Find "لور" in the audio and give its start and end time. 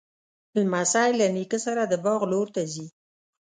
2.31-2.47